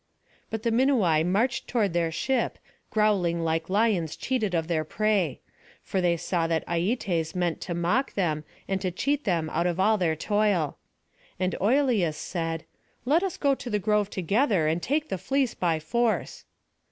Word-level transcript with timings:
But 0.49 0.63
the 0.63 0.71
Minuai 0.71 1.23
marched 1.23 1.67
toward 1.67 1.93
their 1.93 2.11
ship, 2.11 2.57
growling 2.89 3.43
like 3.43 3.69
lions 3.69 4.15
cheated 4.15 4.55
of 4.55 4.67
their 4.67 4.83
prey; 4.83 5.41
for 5.83 6.01
they 6.01 6.17
saw 6.17 6.47
that 6.47 6.65
Aietes 6.67 7.35
meant 7.35 7.61
to 7.61 7.75
mock 7.75 8.13
them, 8.13 8.43
and 8.67 8.81
to 8.81 8.89
cheat 8.89 9.25
them 9.25 9.47
out 9.51 9.67
of 9.67 9.79
all 9.79 9.99
their 9.99 10.15
toil. 10.15 10.75
And 11.39 11.53
Oileus 11.61 12.17
said, 12.17 12.63
"Let 13.05 13.21
us 13.21 13.37
go 13.37 13.53
to 13.53 13.69
the 13.69 13.77
grove 13.77 14.09
together, 14.09 14.65
and 14.67 14.81
take 14.81 15.09
the 15.09 15.19
fleece 15.19 15.53
by 15.53 15.77
force." 15.79 16.45